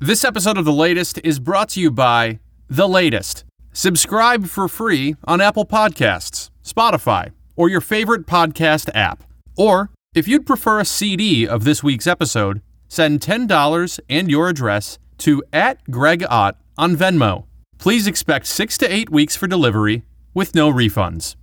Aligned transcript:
This 0.00 0.24
episode 0.24 0.56
of 0.56 0.64
The 0.64 0.72
Latest 0.72 1.18
is 1.24 1.40
brought 1.40 1.70
to 1.70 1.80
you 1.80 1.90
by 1.90 2.38
The 2.68 2.88
Latest. 2.88 3.42
Subscribe 3.72 4.46
for 4.46 4.68
free 4.68 5.16
on 5.24 5.40
Apple 5.40 5.66
Podcasts, 5.66 6.50
Spotify, 6.64 7.32
or 7.56 7.68
your 7.68 7.80
favorite 7.80 8.24
podcast 8.24 8.90
app. 8.94 9.24
Or, 9.56 9.90
if 10.14 10.28
you'd 10.28 10.46
prefer 10.46 10.78
a 10.78 10.84
CD 10.84 11.48
of 11.48 11.64
this 11.64 11.82
week's 11.82 12.06
episode, 12.06 12.62
send 12.86 13.22
$10 13.22 13.98
and 14.08 14.30
your 14.30 14.48
address 14.48 15.00
to 15.18 15.42
at 15.52 15.82
Greg 15.90 16.24
Ott 16.30 16.56
on 16.76 16.94
Venmo. 16.94 17.46
Please 17.78 18.06
expect 18.06 18.46
six 18.46 18.78
to 18.78 18.86
eight 18.86 19.10
weeks 19.10 19.34
for 19.34 19.48
delivery 19.48 20.04
with 20.32 20.54
no 20.54 20.72
refunds. 20.72 21.34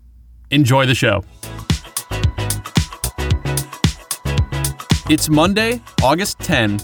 Enjoy 0.50 0.86
the 0.86 0.96
show. 0.96 1.26
It's 5.10 5.28
Monday, 5.28 5.82
August 6.02 6.40
10. 6.40 6.80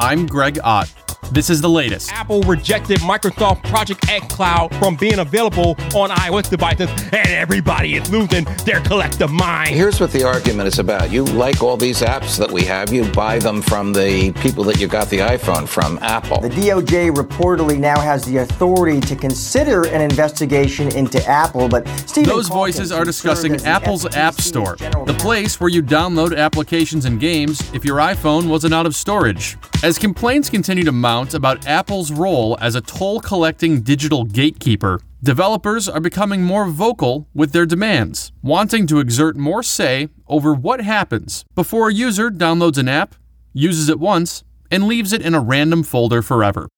I'm 0.00 0.26
Greg 0.26 0.58
Ott. 0.62 1.03
This 1.32 1.50
is 1.50 1.60
the 1.60 1.68
latest. 1.68 2.12
Apple 2.12 2.42
rejected 2.42 2.98
Microsoft 2.98 3.62
Project 3.64 4.02
xCloud 4.02 4.78
from 4.78 4.96
being 4.96 5.18
available 5.18 5.76
on 5.94 6.10
iOS 6.10 6.50
devices, 6.50 6.90
and 7.12 7.28
everybody 7.28 7.94
is 7.94 8.10
losing 8.10 8.44
their 8.64 8.80
collective 8.80 9.30
mind. 9.30 9.70
Here's 9.70 10.00
what 10.00 10.12
the 10.12 10.24
argument 10.24 10.68
is 10.68 10.78
about. 10.78 11.10
You 11.10 11.24
like 11.24 11.62
all 11.62 11.76
these 11.76 12.00
apps 12.00 12.36
that 12.38 12.50
we 12.50 12.62
have, 12.64 12.92
you 12.92 13.10
buy 13.12 13.38
them 13.38 13.62
from 13.62 13.92
the 13.92 14.32
people 14.42 14.64
that 14.64 14.80
you 14.80 14.86
got 14.86 15.08
the 15.08 15.18
iPhone 15.18 15.66
from, 15.66 15.98
Apple. 16.02 16.40
The 16.40 16.50
DOJ 16.50 17.10
reportedly 17.14 17.78
now 17.78 17.98
has 18.00 18.24
the 18.24 18.38
authority 18.38 19.00
to 19.02 19.16
consider 19.16 19.86
an 19.88 20.00
investigation 20.00 20.94
into 20.94 21.24
Apple, 21.26 21.68
but 21.68 21.86
Stephen 22.06 22.28
Those 22.30 22.48
Calkins, 22.48 22.76
voices 22.78 22.92
are 22.92 23.04
discussing 23.04 23.52
served 23.52 23.60
as 23.60 23.62
the 23.62 23.68
Apple's 23.68 24.04
FTC's 24.04 24.16
App 24.16 24.40
Store, 24.40 24.76
the 25.06 25.16
place 25.18 25.60
where 25.60 25.70
you 25.70 25.82
download 25.82 26.36
applications 26.36 27.04
and 27.04 27.18
games 27.18 27.60
if 27.72 27.84
your 27.84 27.98
iPhone 27.98 28.48
wasn't 28.48 28.74
out 28.74 28.86
of 28.86 28.94
storage. 28.94 29.56
As 29.82 29.98
complaints 29.98 30.48
continue 30.48 30.84
to 30.84 30.92
mount 30.92 31.13
about 31.14 31.64
Apple's 31.64 32.10
role 32.10 32.58
as 32.60 32.74
a 32.74 32.80
toll 32.80 33.20
collecting 33.20 33.82
digital 33.82 34.24
gatekeeper, 34.24 35.00
developers 35.22 35.88
are 35.88 36.00
becoming 36.00 36.42
more 36.42 36.66
vocal 36.66 37.28
with 37.32 37.52
their 37.52 37.66
demands, 37.66 38.32
wanting 38.42 38.84
to 38.88 38.98
exert 38.98 39.36
more 39.36 39.62
say 39.62 40.08
over 40.26 40.52
what 40.52 40.80
happens 40.80 41.44
before 41.54 41.88
a 41.88 41.94
user 41.94 42.30
downloads 42.30 42.78
an 42.78 42.88
app, 42.88 43.14
uses 43.52 43.88
it 43.88 44.00
once, 44.00 44.42
and 44.72 44.88
leaves 44.88 45.12
it 45.12 45.22
in 45.22 45.34
a 45.34 45.40
random 45.40 45.84
folder 45.84 46.20
forever. 46.20 46.68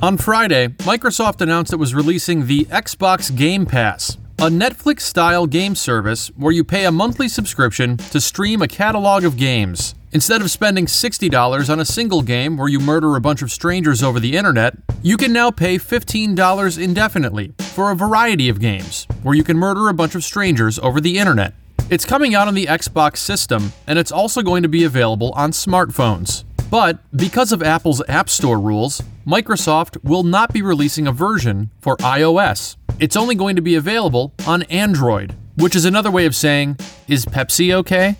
On 0.00 0.16
Friday, 0.16 0.68
Microsoft 0.68 1.40
announced 1.40 1.72
it 1.72 1.76
was 1.76 1.92
releasing 1.92 2.46
the 2.46 2.66
Xbox 2.66 3.34
Game 3.34 3.66
Pass, 3.66 4.16
a 4.38 4.48
Netflix 4.48 5.00
style 5.00 5.46
game 5.46 5.74
service 5.74 6.28
where 6.36 6.52
you 6.52 6.62
pay 6.62 6.84
a 6.84 6.92
monthly 6.92 7.28
subscription 7.28 7.96
to 7.96 8.20
stream 8.20 8.62
a 8.62 8.68
catalog 8.68 9.24
of 9.24 9.36
games. 9.36 9.96
Instead 10.16 10.40
of 10.40 10.50
spending 10.50 10.86
$60 10.86 11.68
on 11.68 11.78
a 11.78 11.84
single 11.84 12.22
game 12.22 12.56
where 12.56 12.70
you 12.70 12.80
murder 12.80 13.16
a 13.16 13.20
bunch 13.20 13.42
of 13.42 13.52
strangers 13.52 14.02
over 14.02 14.18
the 14.18 14.34
internet, 14.34 14.74
you 15.02 15.14
can 15.18 15.30
now 15.30 15.50
pay 15.50 15.76
$15 15.76 16.82
indefinitely 16.82 17.52
for 17.58 17.90
a 17.90 17.94
variety 17.94 18.48
of 18.48 18.58
games 18.58 19.06
where 19.22 19.34
you 19.34 19.44
can 19.44 19.58
murder 19.58 19.90
a 19.90 19.92
bunch 19.92 20.14
of 20.14 20.24
strangers 20.24 20.78
over 20.78 21.02
the 21.02 21.18
internet. 21.18 21.52
It's 21.90 22.06
coming 22.06 22.34
out 22.34 22.48
on 22.48 22.54
the 22.54 22.64
Xbox 22.64 23.18
system, 23.18 23.74
and 23.86 23.98
it's 23.98 24.10
also 24.10 24.40
going 24.40 24.62
to 24.62 24.70
be 24.70 24.84
available 24.84 25.32
on 25.32 25.50
smartphones. 25.50 26.44
But 26.70 26.98
because 27.14 27.52
of 27.52 27.62
Apple's 27.62 28.02
App 28.08 28.30
Store 28.30 28.58
rules, 28.58 29.02
Microsoft 29.26 30.02
will 30.02 30.22
not 30.22 30.50
be 30.50 30.62
releasing 30.62 31.06
a 31.06 31.12
version 31.12 31.68
for 31.78 31.98
iOS. 31.98 32.76
It's 32.98 33.16
only 33.16 33.34
going 33.34 33.56
to 33.56 33.60
be 33.60 33.74
available 33.74 34.32
on 34.46 34.62
Android, 34.62 35.34
which 35.58 35.76
is 35.76 35.84
another 35.84 36.10
way 36.10 36.24
of 36.24 36.34
saying, 36.34 36.78
is 37.06 37.26
Pepsi 37.26 37.70
okay? 37.74 38.16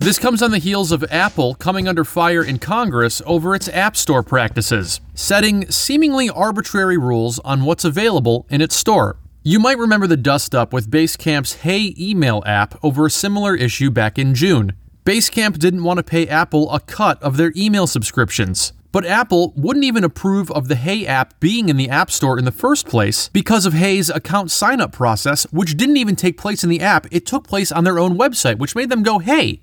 This 0.00 0.20
comes 0.20 0.42
on 0.42 0.52
the 0.52 0.58
heels 0.58 0.92
of 0.92 1.04
Apple 1.10 1.56
coming 1.56 1.88
under 1.88 2.04
fire 2.04 2.44
in 2.44 2.60
Congress 2.60 3.20
over 3.26 3.52
its 3.52 3.68
App 3.68 3.96
Store 3.96 4.22
practices, 4.22 5.00
setting 5.14 5.68
seemingly 5.72 6.30
arbitrary 6.30 6.96
rules 6.96 7.40
on 7.40 7.64
what's 7.64 7.84
available 7.84 8.46
in 8.48 8.60
its 8.60 8.76
store. 8.76 9.16
You 9.42 9.58
might 9.58 9.76
remember 9.76 10.06
the 10.06 10.16
dust 10.16 10.54
up 10.54 10.72
with 10.72 10.88
Basecamp's 10.88 11.54
Hey 11.62 11.96
email 11.98 12.44
app 12.46 12.78
over 12.84 13.06
a 13.06 13.10
similar 13.10 13.56
issue 13.56 13.90
back 13.90 14.20
in 14.20 14.36
June. 14.36 14.74
Basecamp 15.04 15.58
didn't 15.58 15.82
want 15.82 15.96
to 15.98 16.04
pay 16.04 16.28
Apple 16.28 16.70
a 16.72 16.78
cut 16.78 17.20
of 17.20 17.36
their 17.36 17.52
email 17.56 17.88
subscriptions. 17.88 18.72
But 18.92 19.04
Apple 19.04 19.52
wouldn't 19.56 19.84
even 19.84 20.04
approve 20.04 20.48
of 20.52 20.68
the 20.68 20.76
Hey 20.76 21.06
app 21.06 21.40
being 21.40 21.68
in 21.68 21.76
the 21.76 21.90
App 21.90 22.12
Store 22.12 22.38
in 22.38 22.44
the 22.44 22.52
first 22.52 22.86
place 22.86 23.28
because 23.30 23.66
of 23.66 23.72
Hey's 23.72 24.10
account 24.10 24.52
sign 24.52 24.80
up 24.80 24.92
process, 24.92 25.42
which 25.50 25.76
didn't 25.76 25.96
even 25.96 26.14
take 26.14 26.38
place 26.38 26.62
in 26.62 26.70
the 26.70 26.80
app. 26.80 27.06
It 27.10 27.26
took 27.26 27.48
place 27.48 27.72
on 27.72 27.82
their 27.82 27.98
own 27.98 28.16
website, 28.16 28.58
which 28.58 28.76
made 28.76 28.90
them 28.90 29.02
go, 29.02 29.18
hey, 29.18 29.60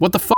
what 0.00 0.12
the 0.12 0.18
f? 0.18 0.32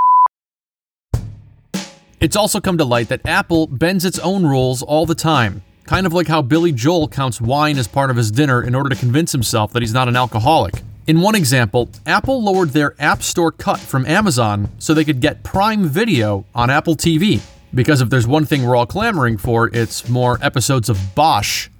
It's 2.20 2.34
also 2.34 2.60
come 2.60 2.78
to 2.78 2.84
light 2.84 3.08
that 3.08 3.20
Apple 3.24 3.68
bends 3.68 4.04
its 4.04 4.18
own 4.18 4.44
rules 4.44 4.82
all 4.82 5.06
the 5.06 5.14
time, 5.14 5.62
kind 5.84 6.04
of 6.04 6.12
like 6.12 6.26
how 6.26 6.42
Billy 6.42 6.72
Joel 6.72 7.06
counts 7.06 7.40
wine 7.40 7.78
as 7.78 7.86
part 7.86 8.10
of 8.10 8.16
his 8.16 8.32
dinner 8.32 8.60
in 8.60 8.74
order 8.74 8.88
to 8.88 8.96
convince 8.96 9.30
himself 9.30 9.72
that 9.72 9.80
he's 9.80 9.94
not 9.94 10.08
an 10.08 10.16
alcoholic. 10.16 10.82
In 11.06 11.20
one 11.20 11.36
example, 11.36 11.88
Apple 12.06 12.42
lowered 12.42 12.70
their 12.70 12.96
App 13.00 13.22
Store 13.22 13.52
cut 13.52 13.78
from 13.78 14.04
Amazon 14.04 14.68
so 14.78 14.94
they 14.94 15.04
could 15.04 15.20
get 15.20 15.44
Prime 15.44 15.84
Video 15.88 16.44
on 16.56 16.68
Apple 16.68 16.96
TV. 16.96 17.40
Because 17.72 18.00
if 18.00 18.10
there's 18.10 18.26
one 18.26 18.44
thing 18.44 18.64
we're 18.64 18.76
all 18.76 18.86
clamoring 18.86 19.38
for, 19.38 19.68
it's 19.72 20.08
more 20.08 20.38
episodes 20.42 20.88
of 20.88 20.98
Bosch. 21.14 21.68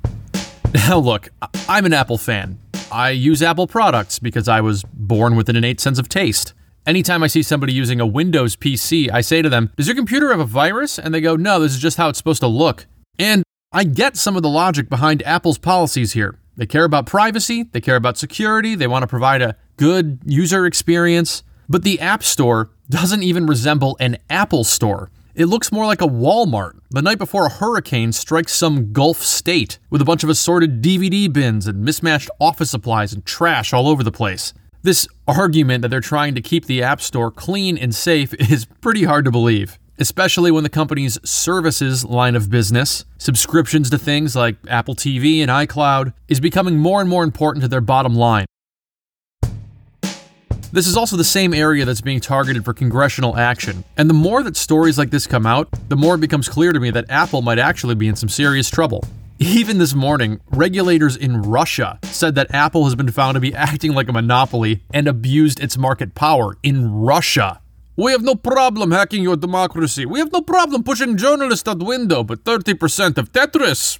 Now, 0.73 0.99
look, 0.99 1.29
I'm 1.69 1.85
an 1.85 1.93
Apple 1.93 2.17
fan. 2.17 2.59
I 2.91 3.11
use 3.11 3.43
Apple 3.43 3.67
products 3.67 4.19
because 4.19 4.49
I 4.49 4.63
was 4.63 4.85
born 4.85 5.37
with 5.37 5.51
an 5.51 5.57
innate 5.57 5.81
sense 5.81 5.99
of 5.99 6.09
taste. 6.09 6.55
Anytime 6.85 7.23
I 7.23 7.29
see 7.29 7.45
somebody 7.45 7.73
using 7.73 8.01
a 8.01 8.07
Windows 8.07 8.57
PC, 8.57 9.09
I 9.13 9.21
say 9.21 9.41
to 9.41 9.49
them, 9.49 9.71
Does 9.77 9.87
your 9.87 9.95
computer 9.95 10.31
have 10.31 10.41
a 10.41 10.45
virus? 10.45 10.99
And 10.99 11.15
they 11.15 11.21
go, 11.21 11.37
No, 11.37 11.61
this 11.61 11.73
is 11.73 11.79
just 11.79 11.97
how 11.97 12.09
it's 12.09 12.19
supposed 12.19 12.41
to 12.41 12.49
look. 12.49 12.87
And 13.21 13.45
I 13.73 13.85
get 13.85 14.17
some 14.17 14.35
of 14.35 14.43
the 14.43 14.49
logic 14.49 14.89
behind 14.89 15.23
Apple's 15.23 15.59
policies 15.59 16.13
here. 16.13 16.39
They 16.57 16.67
care 16.67 16.85
about 16.85 17.07
privacy, 17.07 17.65
they 17.71 17.81
care 17.81 17.97
about 17.97 18.19
security, 18.19 18.75
they 18.75 18.89
want 18.89 19.05
to 19.05 19.07
provide 19.07 19.43
a 19.43 19.57
good 19.77 20.19
user 20.27 20.67
experience. 20.67 21.45
But 21.69 21.85
the 21.85 22.01
App 22.01 22.25
Store 22.25 22.71
doesn't 22.91 23.23
even 23.23 23.47
resemble 23.47 23.97
an 24.01 24.19
Apple 24.29 24.65
store. 24.65 25.11
It 25.37 25.47
looks 25.47 25.73
more 25.73 25.87
like 25.87 26.03
a 26.03 26.07
Walmart 26.07 26.79
the 26.91 27.01
night 27.01 27.17
before 27.17 27.47
a 27.47 27.51
hurricane 27.51 28.13
strikes 28.13 28.53
some 28.53 28.93
Gulf 28.93 29.23
state 29.23 29.79
with 29.89 30.03
a 30.03 30.05
bunch 30.05 30.25
of 30.25 30.29
assorted 30.29 30.83
DVD 30.83 31.33
bins 31.33 31.69
and 31.69 31.85
mismatched 31.85 32.29
office 32.41 32.71
supplies 32.71 33.13
and 33.13 33.25
trash 33.25 33.73
all 33.73 33.89
over 33.89 34.03
the 34.03 34.13
place. 34.13 34.53
This 34.85 35.07
argument 35.29 35.83
that 35.83 35.89
they're 35.89 36.01
trying 36.01 36.35
to 36.35 36.41
keep 36.41 36.67
the 36.67 36.83
App 36.83 37.01
Store 37.01 37.31
clean 37.31 37.79
and 37.79 37.95
safe 37.95 38.35
is 38.51 38.65
pretty 38.65 39.05
hard 39.05 39.25
to 39.25 39.31
believe, 39.31 39.79
especially 39.99 40.51
when 40.51 40.65
the 40.65 40.69
company's 40.69 41.19
services 41.25 42.05
line 42.05 42.35
of 42.35 42.51
business, 42.51 43.05
subscriptions 43.17 43.91
to 43.91 43.99
things 43.99 44.35
like 44.35 44.57
Apple 44.69 44.97
TV 44.97 45.39
and 45.39 45.51
iCloud, 45.51 46.13
is 46.27 46.41
becoming 46.41 46.79
more 46.79 47.01
and 47.01 47.09
more 47.09 47.23
important 47.23 47.63
to 47.63 47.69
their 47.69 47.81
bottom 47.81 48.17
line. 48.17 48.45
This 50.73 50.89
is 50.89 50.97
also 50.97 51.17
the 51.17 51.23
same 51.23 51.55
area 51.55 51.85
that's 51.85 52.01
being 52.01 52.19
targeted 52.19 52.65
for 52.65 52.73
congressional 52.73 53.37
action. 53.37 53.85
And 53.97 54.11
the 54.11 54.15
more 54.15 54.43
that 54.43 54.57
stories 54.57 54.99
like 54.99 55.11
this 55.11 55.29
come 55.29 55.47
out, 55.47 55.69
the 55.91 55.97
more 55.97 56.17
it 56.17 56.21
becomes 56.21 56.49
clear 56.49 56.73
to 56.73 56.81
me 56.81 56.91
that 56.91 57.05
Apple 57.09 57.43
might 57.43 57.59
actually 57.59 57.95
be 57.95 58.09
in 58.09 58.17
some 58.17 58.31
serious 58.31 58.69
trouble. 58.69 59.05
Even 59.43 59.79
this 59.79 59.93
morning, 59.93 60.39
regulators 60.53 61.17
in 61.17 61.43
Russia 61.43 61.99
said 62.05 62.37
that 62.37 62.55
Apple 62.55 62.85
has 62.85 62.95
been 62.95 63.11
found 63.11 63.35
to 63.35 63.41
be 63.41 63.53
acting 63.53 63.93
like 63.93 64.09
a 64.09 64.13
monopoly 64.13 64.85
and 64.95 65.09
abused 65.09 65.59
its 65.59 65.77
market 65.77 66.15
power 66.15 66.57
in 66.63 67.03
Russia. 67.03 67.61
We 67.97 68.13
have 68.13 68.23
no 68.23 68.37
problem 68.37 68.93
hacking 68.93 69.25
your 69.25 69.37
democracy. 69.37 70.07
We 70.07 70.21
have 70.21 70.31
no 70.31 70.43
problem 70.43 70.85
pushing 70.85 71.17
journalists 71.17 71.69
out 71.69 71.81
the 71.81 71.85
window, 71.85 72.23
but 72.23 72.45
30% 72.45 73.19
of 73.19 73.33
Tetris. 73.33 73.99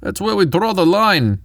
That's 0.00 0.22
where 0.22 0.34
we 0.34 0.46
draw 0.46 0.72
the 0.72 0.86
line. 0.86 1.40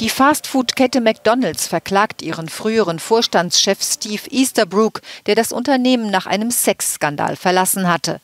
Die 0.00 0.10
Fastfood-Kette 0.10 1.00
McDonald's 1.00 1.66
verklagt 1.66 2.20
ihren 2.20 2.50
früheren 2.50 2.98
Vorstandschef 2.98 3.82
Steve 3.82 4.28
Easterbrook, 4.30 5.00
der 5.24 5.34
das 5.34 5.50
Unternehmen 5.50 6.10
nach 6.10 6.26
einem 6.26 6.50
Sexskandal 6.50 7.36
verlassen 7.36 7.88
hatte. 7.88 8.20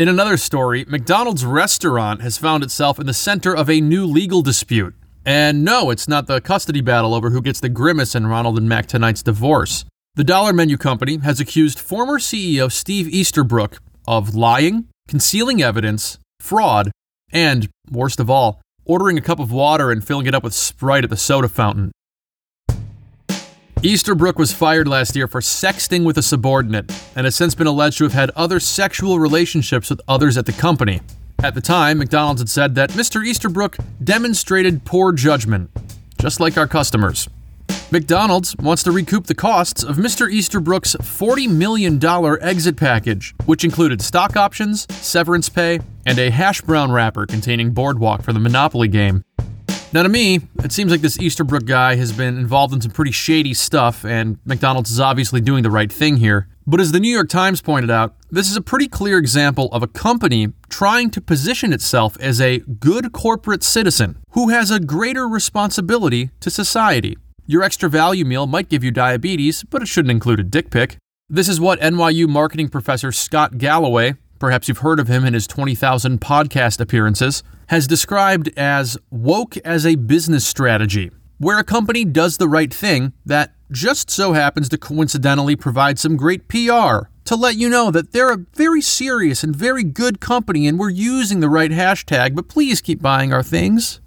In 0.00 0.08
another 0.08 0.38
story, 0.38 0.86
McDonald's 0.88 1.44
restaurant 1.44 2.22
has 2.22 2.38
found 2.38 2.62
itself 2.62 2.98
in 2.98 3.06
the 3.06 3.12
center 3.12 3.54
of 3.54 3.68
a 3.68 3.82
new 3.82 4.06
legal 4.06 4.40
dispute. 4.40 4.94
And 5.26 5.62
no, 5.62 5.90
it's 5.90 6.08
not 6.08 6.26
the 6.26 6.40
custody 6.40 6.80
battle 6.80 7.12
over 7.12 7.28
who 7.28 7.42
gets 7.42 7.60
the 7.60 7.68
grimace 7.68 8.14
in 8.14 8.26
Ronald 8.26 8.56
and 8.56 8.66
Mac 8.66 8.86
Tonight's 8.86 9.22
divorce. 9.22 9.84
The 10.14 10.24
Dollar 10.24 10.54
Menu 10.54 10.78
Company 10.78 11.18
has 11.18 11.38
accused 11.38 11.78
former 11.78 12.18
CEO 12.18 12.72
Steve 12.72 13.08
Easterbrook 13.08 13.82
of 14.08 14.34
lying, 14.34 14.88
concealing 15.06 15.60
evidence, 15.60 16.18
fraud, 16.38 16.90
and, 17.30 17.68
worst 17.90 18.20
of 18.20 18.30
all, 18.30 18.62
ordering 18.86 19.18
a 19.18 19.20
cup 19.20 19.38
of 19.38 19.52
water 19.52 19.90
and 19.90 20.02
filling 20.02 20.26
it 20.26 20.34
up 20.34 20.42
with 20.42 20.54
Sprite 20.54 21.04
at 21.04 21.10
the 21.10 21.16
soda 21.18 21.48
fountain. 21.48 21.92
Easterbrook 23.82 24.38
was 24.38 24.52
fired 24.52 24.86
last 24.86 25.16
year 25.16 25.26
for 25.26 25.40
sexting 25.40 26.04
with 26.04 26.18
a 26.18 26.22
subordinate 26.22 26.92
and 27.16 27.24
has 27.24 27.34
since 27.34 27.54
been 27.54 27.66
alleged 27.66 27.96
to 27.96 28.04
have 28.04 28.12
had 28.12 28.28
other 28.36 28.60
sexual 28.60 29.18
relationships 29.18 29.88
with 29.88 30.02
others 30.06 30.36
at 30.36 30.44
the 30.44 30.52
company. 30.52 31.00
At 31.42 31.54
the 31.54 31.62
time, 31.62 31.96
McDonald's 31.96 32.42
had 32.42 32.50
said 32.50 32.74
that 32.74 32.90
Mr. 32.90 33.24
Easterbrook 33.24 33.78
demonstrated 34.04 34.84
poor 34.84 35.12
judgment, 35.12 35.70
just 36.20 36.40
like 36.40 36.58
our 36.58 36.66
customers. 36.66 37.26
McDonald's 37.90 38.54
wants 38.56 38.82
to 38.82 38.92
recoup 38.92 39.26
the 39.26 39.34
costs 39.34 39.82
of 39.82 39.96
Mr. 39.96 40.30
Easterbrook's 40.30 40.94
$40 40.96 41.48
million 41.48 41.98
exit 42.42 42.76
package, 42.76 43.34
which 43.46 43.64
included 43.64 44.02
stock 44.02 44.36
options, 44.36 44.86
severance 44.94 45.48
pay, 45.48 45.80
and 46.04 46.18
a 46.18 46.30
hash 46.30 46.60
brown 46.60 46.92
wrapper 46.92 47.24
containing 47.24 47.70
Boardwalk 47.70 48.22
for 48.22 48.34
the 48.34 48.40
Monopoly 48.40 48.88
game. 48.88 49.24
Now, 49.92 50.04
to 50.04 50.08
me, 50.08 50.38
it 50.62 50.70
seems 50.70 50.92
like 50.92 51.00
this 51.00 51.18
Easterbrook 51.18 51.64
guy 51.64 51.96
has 51.96 52.12
been 52.12 52.38
involved 52.38 52.72
in 52.72 52.80
some 52.80 52.92
pretty 52.92 53.10
shady 53.10 53.52
stuff, 53.52 54.04
and 54.04 54.38
McDonald's 54.44 54.92
is 54.92 55.00
obviously 55.00 55.40
doing 55.40 55.64
the 55.64 55.70
right 55.70 55.92
thing 55.92 56.18
here. 56.18 56.46
But 56.64 56.78
as 56.78 56.92
the 56.92 57.00
New 57.00 57.12
York 57.12 57.28
Times 57.28 57.60
pointed 57.60 57.90
out, 57.90 58.14
this 58.30 58.48
is 58.48 58.56
a 58.56 58.60
pretty 58.60 58.86
clear 58.86 59.18
example 59.18 59.68
of 59.72 59.82
a 59.82 59.88
company 59.88 60.52
trying 60.68 61.10
to 61.10 61.20
position 61.20 61.72
itself 61.72 62.16
as 62.20 62.40
a 62.40 62.58
good 62.58 63.10
corporate 63.10 63.64
citizen 63.64 64.18
who 64.30 64.50
has 64.50 64.70
a 64.70 64.78
greater 64.78 65.26
responsibility 65.26 66.30
to 66.38 66.50
society. 66.50 67.18
Your 67.46 67.64
extra 67.64 67.88
value 67.88 68.24
meal 68.24 68.46
might 68.46 68.68
give 68.68 68.84
you 68.84 68.92
diabetes, 68.92 69.64
but 69.64 69.82
it 69.82 69.88
shouldn't 69.88 70.12
include 70.12 70.38
a 70.38 70.44
dick 70.44 70.70
pic. 70.70 70.98
This 71.28 71.48
is 71.48 71.60
what 71.60 71.80
NYU 71.80 72.28
marketing 72.28 72.68
professor 72.68 73.10
Scott 73.10 73.58
Galloway, 73.58 74.14
perhaps 74.40 74.66
you've 74.66 74.78
heard 74.78 74.98
of 74.98 75.06
him 75.06 75.24
in 75.24 75.34
his 75.34 75.46
20,000 75.46 76.20
podcast 76.20 76.80
appearances, 76.80 77.44
has 77.68 77.86
described 77.86 78.50
as 78.56 78.98
woke 79.10 79.56
as 79.58 79.86
a 79.86 79.94
business 79.94 80.44
strategy, 80.44 81.12
where 81.38 81.60
a 81.60 81.64
company 81.64 82.04
does 82.04 82.38
the 82.38 82.48
right 82.48 82.74
thing 82.74 83.12
that 83.24 83.54
just 83.70 84.10
so 84.10 84.32
happens 84.32 84.68
to 84.68 84.76
coincidentally 84.76 85.54
provide 85.54 86.00
some 86.00 86.16
great 86.16 86.48
PR 86.48 87.06
to 87.24 87.36
let 87.36 87.54
you 87.54 87.68
know 87.68 87.92
that 87.92 88.10
they're 88.10 88.32
a 88.32 88.44
very 88.54 88.80
serious 88.80 89.44
and 89.44 89.54
very 89.54 89.84
good 89.84 90.20
company 90.20 90.66
and 90.66 90.78
we're 90.80 90.88
using 90.90 91.38
the 91.38 91.48
right 91.48 91.70
hashtag, 91.70 92.34
but 92.34 92.48
please 92.48 92.80
keep 92.80 93.00
buying 93.00 93.32
our 93.32 93.44
things. 93.44 94.00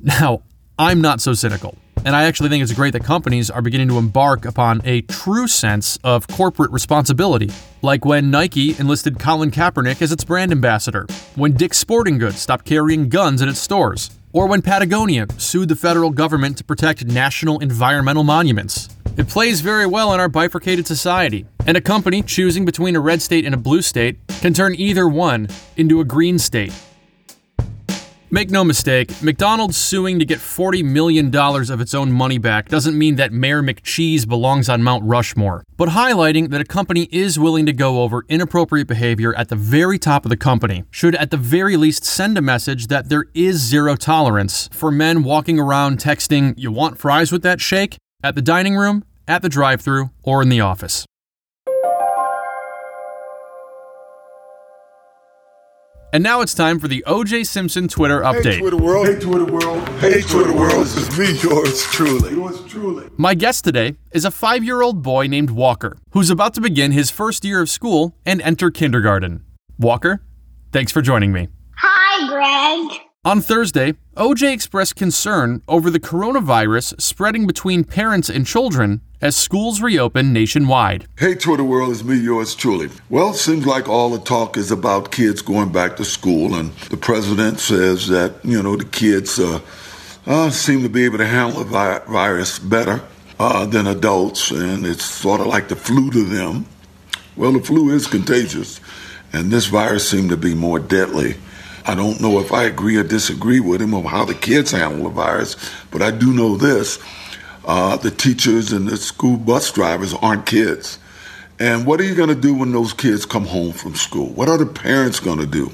Now, 0.00 0.42
I'm 0.78 1.00
not 1.00 1.20
so 1.20 1.32
cynical. 1.34 1.76
And 2.04 2.16
I 2.16 2.24
actually 2.24 2.48
think 2.48 2.62
it's 2.62 2.72
great 2.72 2.92
that 2.92 3.04
companies 3.04 3.50
are 3.50 3.60
beginning 3.60 3.88
to 3.88 3.98
embark 3.98 4.44
upon 4.44 4.80
a 4.84 5.02
true 5.02 5.46
sense 5.46 5.98
of 6.04 6.26
corporate 6.28 6.70
responsibility. 6.70 7.50
Like 7.82 8.04
when 8.04 8.30
Nike 8.30 8.78
enlisted 8.78 9.18
Colin 9.18 9.50
Kaepernick 9.50 10.00
as 10.00 10.12
its 10.12 10.24
brand 10.24 10.52
ambassador, 10.52 11.06
when 11.34 11.52
Dick's 11.52 11.78
Sporting 11.78 12.18
Goods 12.18 12.38
stopped 12.38 12.64
carrying 12.64 13.08
guns 13.08 13.42
in 13.42 13.48
its 13.48 13.60
stores, 13.60 14.10
or 14.32 14.46
when 14.46 14.62
Patagonia 14.62 15.26
sued 15.36 15.68
the 15.68 15.76
federal 15.76 16.10
government 16.10 16.56
to 16.58 16.64
protect 16.64 17.04
national 17.06 17.58
environmental 17.60 18.24
monuments. 18.24 18.88
It 19.16 19.28
plays 19.28 19.60
very 19.60 19.86
well 19.86 20.14
in 20.14 20.20
our 20.20 20.28
bifurcated 20.28 20.86
society, 20.86 21.46
and 21.66 21.76
a 21.76 21.80
company 21.80 22.22
choosing 22.22 22.64
between 22.64 22.94
a 22.94 23.00
red 23.00 23.20
state 23.20 23.44
and 23.44 23.54
a 23.54 23.58
blue 23.58 23.82
state 23.82 24.18
can 24.40 24.54
turn 24.54 24.74
either 24.76 25.08
one 25.08 25.48
into 25.76 26.00
a 26.00 26.04
green 26.04 26.38
state. 26.38 26.72
Make 28.30 28.50
no 28.50 28.62
mistake, 28.62 29.22
McDonald's 29.22 29.78
suing 29.78 30.18
to 30.18 30.24
get 30.26 30.38
$40 30.38 30.84
million 30.84 31.34
of 31.34 31.80
its 31.80 31.94
own 31.94 32.12
money 32.12 32.36
back 32.36 32.68
doesn't 32.68 32.96
mean 32.98 33.16
that 33.16 33.32
Mayor 33.32 33.62
McCheese 33.62 34.28
belongs 34.28 34.68
on 34.68 34.82
Mount 34.82 35.02
Rushmore, 35.04 35.64
but 35.78 35.90
highlighting 35.90 36.50
that 36.50 36.60
a 36.60 36.64
company 36.66 37.08
is 37.10 37.38
willing 37.38 37.64
to 37.64 37.72
go 37.72 38.02
over 38.02 38.26
inappropriate 38.28 38.86
behavior 38.86 39.34
at 39.34 39.48
the 39.48 39.56
very 39.56 39.98
top 39.98 40.26
of 40.26 40.28
the 40.28 40.36
company 40.36 40.84
should 40.90 41.14
at 41.14 41.30
the 41.30 41.38
very 41.38 41.78
least 41.78 42.04
send 42.04 42.36
a 42.36 42.42
message 42.42 42.88
that 42.88 43.08
there 43.08 43.24
is 43.32 43.56
zero 43.62 43.96
tolerance 43.96 44.68
for 44.72 44.90
men 44.90 45.22
walking 45.22 45.58
around 45.58 45.98
texting, 45.98 46.52
You 46.58 46.70
want 46.70 46.98
fries 46.98 47.32
with 47.32 47.42
that 47.44 47.62
shake? 47.62 47.96
at 48.22 48.34
the 48.34 48.42
dining 48.42 48.76
room, 48.76 49.04
at 49.26 49.40
the 49.42 49.48
drive 49.48 49.80
through, 49.80 50.10
or 50.24 50.42
in 50.42 50.48
the 50.48 50.60
office. 50.60 51.06
And 56.10 56.22
now 56.22 56.40
it's 56.40 56.54
time 56.54 56.78
for 56.78 56.88
the 56.88 57.04
OJ 57.06 57.46
Simpson 57.46 57.86
Twitter 57.86 58.22
update. 58.22 58.54
Hey, 58.54 58.58
Twitter 58.60 58.76
world. 58.78 59.06
Hey, 59.06 59.18
Twitter 59.18 59.44
world. 59.44 59.88
Hey, 60.00 60.22
Twitter 60.22 60.54
world. 60.54 60.86
This 60.86 60.96
is 60.96 61.18
me, 61.18 61.38
yours 61.46 61.82
truly. 61.82 62.30
Yours 62.30 62.64
truly. 62.66 63.10
My 63.18 63.34
guest 63.34 63.62
today 63.62 63.96
is 64.12 64.24
a 64.24 64.30
five 64.30 64.64
year 64.64 64.80
old 64.80 65.02
boy 65.02 65.26
named 65.26 65.50
Walker, 65.50 65.98
who's 66.12 66.30
about 66.30 66.54
to 66.54 66.62
begin 66.62 66.92
his 66.92 67.10
first 67.10 67.44
year 67.44 67.60
of 67.60 67.68
school 67.68 68.16
and 68.24 68.40
enter 68.40 68.70
kindergarten. 68.70 69.44
Walker, 69.78 70.22
thanks 70.72 70.90
for 70.90 71.02
joining 71.02 71.30
me. 71.30 71.48
Hi, 71.76 72.26
Greg. 72.26 73.00
On 73.26 73.42
Thursday, 73.42 73.92
OJ 74.16 74.50
expressed 74.50 74.96
concern 74.96 75.62
over 75.68 75.90
the 75.90 76.00
coronavirus 76.00 76.98
spreading 77.02 77.46
between 77.46 77.84
parents 77.84 78.30
and 78.30 78.46
children 78.46 79.02
as 79.20 79.36
schools 79.36 79.80
reopen 79.80 80.32
nationwide. 80.32 81.06
Hey, 81.18 81.34
Twitter 81.34 81.64
world, 81.64 81.92
it's 81.92 82.04
me, 82.04 82.16
yours 82.16 82.54
truly. 82.54 82.88
Well, 83.10 83.30
it 83.30 83.36
seems 83.36 83.66
like 83.66 83.88
all 83.88 84.10
the 84.10 84.20
talk 84.20 84.56
is 84.56 84.70
about 84.70 85.10
kids 85.10 85.42
going 85.42 85.72
back 85.72 85.96
to 85.96 86.04
school, 86.04 86.54
and 86.54 86.72
the 86.90 86.96
president 86.96 87.60
says 87.60 88.08
that, 88.08 88.34
you 88.44 88.62
know, 88.62 88.76
the 88.76 88.84
kids 88.84 89.38
uh, 89.38 89.60
uh, 90.26 90.50
seem 90.50 90.82
to 90.82 90.88
be 90.88 91.04
able 91.04 91.18
to 91.18 91.26
handle 91.26 91.64
the 91.64 91.70
vi- 91.70 92.02
virus 92.08 92.58
better 92.58 93.02
uh, 93.40 93.66
than 93.66 93.86
adults, 93.86 94.50
and 94.50 94.86
it's 94.86 95.04
sort 95.04 95.40
of 95.40 95.46
like 95.46 95.68
the 95.68 95.76
flu 95.76 96.10
to 96.10 96.24
them. 96.24 96.66
Well, 97.36 97.52
the 97.52 97.60
flu 97.60 97.90
is 97.90 98.06
contagious, 98.06 98.80
and 99.32 99.50
this 99.50 99.66
virus 99.66 100.08
seemed 100.08 100.30
to 100.30 100.36
be 100.36 100.54
more 100.54 100.78
deadly. 100.78 101.36
I 101.86 101.94
don't 101.94 102.20
know 102.20 102.38
if 102.38 102.52
I 102.52 102.64
agree 102.64 102.96
or 102.96 103.02
disagree 103.02 103.60
with 103.60 103.80
him 103.80 103.94
on 103.94 104.04
how 104.04 104.24
the 104.24 104.34
kids 104.34 104.72
handle 104.72 105.04
the 105.04 105.10
virus, 105.10 105.56
but 105.90 106.02
I 106.02 106.10
do 106.10 106.32
know 106.32 106.56
this. 106.56 106.98
Uh, 107.68 107.98
the 107.98 108.10
teachers 108.10 108.72
and 108.72 108.88
the 108.88 108.96
school 108.96 109.36
bus 109.36 109.70
drivers 109.70 110.14
aren't 110.14 110.46
kids. 110.46 110.98
And 111.60 111.84
what 111.84 112.00
are 112.00 112.04
you 112.04 112.14
going 112.14 112.30
to 112.30 112.34
do 112.34 112.54
when 112.54 112.72
those 112.72 112.94
kids 112.94 113.26
come 113.26 113.44
home 113.44 113.72
from 113.72 113.94
school? 113.94 114.28
What 114.28 114.48
are 114.48 114.56
the 114.56 114.64
parents 114.64 115.20
going 115.20 115.38
to 115.38 115.46
do? 115.46 115.70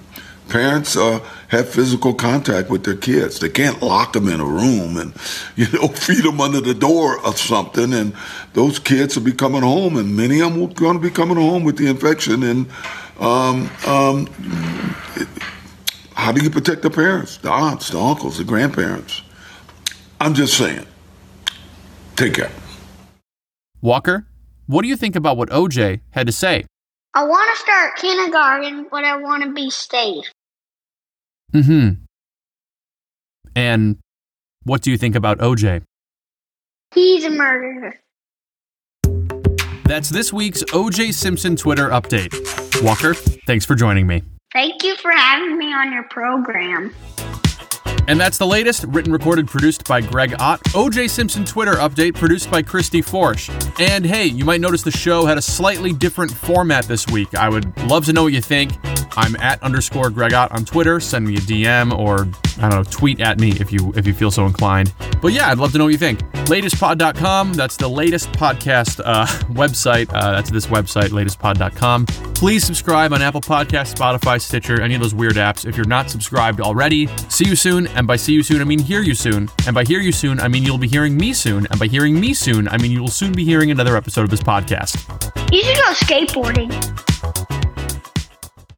Parents 0.48 0.96
uh, 0.96 1.20
have 1.48 1.68
physical 1.68 2.12
contact 2.12 2.68
with 2.68 2.82
their 2.82 2.96
kids. 2.96 3.38
They 3.38 3.48
can't 3.48 3.80
lock 3.80 4.12
them 4.14 4.26
in 4.28 4.40
a 4.40 4.44
room 4.44 4.96
and, 4.96 5.14
you 5.56 5.66
know, 5.70 5.86
feed 5.86 6.24
them 6.24 6.40
under 6.40 6.60
the 6.60 6.74
door 6.74 7.24
of 7.24 7.38
something. 7.38 7.92
And 7.92 8.12
those 8.54 8.80
kids 8.80 9.16
will 9.16 9.24
be 9.24 9.32
coming 9.32 9.62
home, 9.62 9.96
and 9.96 10.16
many 10.16 10.40
of 10.40 10.52
them 10.52 10.64
are 10.64 10.74
going 10.74 10.96
to 10.96 11.02
be 11.02 11.10
coming 11.10 11.36
home 11.36 11.62
with 11.62 11.78
the 11.78 11.86
infection. 11.86 12.42
And 12.42 12.66
um, 13.20 13.70
um, 13.86 14.28
it, 15.14 15.28
how 16.14 16.32
do 16.32 16.42
you 16.42 16.50
protect 16.50 16.82
the 16.82 16.90
parents, 16.90 17.36
the 17.36 17.50
aunts, 17.50 17.90
the 17.90 18.00
uncles, 18.00 18.38
the 18.38 18.44
grandparents? 18.44 19.22
I'm 20.20 20.34
just 20.34 20.58
saying. 20.58 20.86
Take 22.16 22.34
care. 22.34 22.50
Walker, 23.80 24.26
what 24.66 24.82
do 24.82 24.88
you 24.88 24.96
think 24.96 25.16
about 25.16 25.36
what 25.36 25.50
OJ 25.50 26.00
had 26.10 26.26
to 26.26 26.32
say? 26.32 26.64
I 27.14 27.24
want 27.24 27.48
to 27.54 27.60
start 27.60 27.96
kindergarten, 27.96 28.86
but 28.90 29.04
I 29.04 29.16
want 29.16 29.44
to 29.44 29.52
be 29.52 29.70
safe. 29.70 30.24
Mm 31.52 31.64
hmm. 31.64 31.88
And 33.54 33.98
what 34.64 34.82
do 34.82 34.90
you 34.90 34.98
think 34.98 35.14
about 35.14 35.38
OJ? 35.38 35.82
He's 36.92 37.24
a 37.24 37.30
murderer. 37.30 37.94
That's 39.84 40.08
this 40.08 40.32
week's 40.32 40.62
OJ 40.64 41.12
Simpson 41.12 41.56
Twitter 41.56 41.88
update. 41.90 42.32
Walker, 42.82 43.14
thanks 43.14 43.64
for 43.64 43.74
joining 43.74 44.06
me. 44.06 44.22
Thank 44.52 44.82
you 44.82 44.96
for 44.96 45.12
having 45.12 45.58
me 45.58 45.72
on 45.72 45.92
your 45.92 46.04
program. 46.04 46.94
And 48.06 48.20
that's 48.20 48.38
the 48.38 48.46
latest, 48.46 48.84
written, 48.88 49.12
recorded, 49.12 49.48
produced 49.48 49.86
by 49.86 50.00
Greg 50.00 50.34
Ott. 50.38 50.62
OJ 50.64 51.08
Simpson 51.08 51.44
Twitter 51.44 51.74
update 51.74 52.14
produced 52.14 52.50
by 52.50 52.62
Christy 52.62 53.02
Forsch. 53.02 53.50
And 53.80 54.04
hey, 54.04 54.26
you 54.26 54.44
might 54.44 54.60
notice 54.60 54.82
the 54.82 54.90
show 54.90 55.24
had 55.26 55.38
a 55.38 55.42
slightly 55.42 55.92
different 55.92 56.32
format 56.32 56.84
this 56.84 57.06
week. 57.08 57.34
I 57.34 57.48
would 57.48 57.76
love 57.84 58.04
to 58.06 58.12
know 58.12 58.24
what 58.24 58.32
you 58.32 58.40
think. 58.40 58.72
I'm 59.16 59.36
at 59.36 59.62
underscore 59.62 60.10
Greg 60.10 60.34
Ott 60.34 60.52
on 60.52 60.64
Twitter. 60.64 61.00
Send 61.00 61.26
me 61.26 61.34
a 61.34 61.38
DM 61.38 61.96
or 61.96 62.28
I 62.58 62.68
don't 62.68 62.70
know, 62.70 62.84
tweet 62.84 63.20
at 63.20 63.38
me 63.38 63.52
if 63.60 63.72
you 63.72 63.92
if 63.96 64.06
you 64.06 64.14
feel 64.14 64.30
so 64.30 64.46
inclined. 64.46 64.92
But 65.20 65.32
yeah, 65.32 65.50
I'd 65.50 65.58
love 65.58 65.72
to 65.72 65.78
know 65.78 65.84
what 65.84 65.92
you 65.92 65.98
think. 65.98 66.20
Latestpod.com. 66.46 67.54
That's 67.54 67.76
the 67.76 67.88
latest 67.88 68.30
podcast 68.32 69.00
uh, 69.04 69.26
website. 69.52 70.12
Uh, 70.12 70.32
that's 70.32 70.50
this 70.50 70.66
website, 70.66 71.08
latestpod.com. 71.08 72.06
Please 72.34 72.64
subscribe 72.64 73.12
on 73.12 73.22
Apple 73.22 73.40
Podcast, 73.40 73.94
Spotify, 73.94 74.40
Stitcher, 74.40 74.80
any 74.80 74.94
of 74.94 75.00
those 75.00 75.14
weird 75.14 75.34
apps. 75.34 75.66
If 75.66 75.76
you're 75.76 75.86
not 75.86 76.10
subscribed 76.10 76.60
already, 76.60 77.08
see 77.28 77.48
you 77.48 77.56
soon. 77.56 77.86
And 77.88 78.06
by 78.06 78.16
see 78.16 78.32
you 78.32 78.42
soon, 78.42 78.60
I 78.60 78.64
mean 78.64 78.78
hear 78.78 79.00
you 79.00 79.14
soon. 79.14 79.48
And 79.66 79.74
by 79.74 79.84
hear 79.84 80.00
you 80.00 80.12
soon, 80.12 80.40
I 80.40 80.48
mean 80.48 80.62
you'll 80.62 80.78
be 80.78 80.88
hearing 80.88 81.16
me 81.16 81.32
soon. 81.32 81.66
And 81.70 81.78
by 81.78 81.86
hearing 81.86 82.18
me 82.20 82.34
soon, 82.34 82.68
I 82.68 82.76
mean 82.76 82.90
you 82.90 83.00
will 83.00 83.08
soon 83.08 83.32
be 83.32 83.44
hearing 83.44 83.70
another 83.70 83.96
episode 83.96 84.22
of 84.22 84.30
this 84.30 84.42
podcast. 84.42 84.94
You 85.52 85.62
should 85.62 85.76
go 85.76 85.92
skateboarding. 85.92 87.13